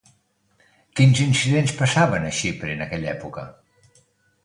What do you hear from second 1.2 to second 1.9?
incidents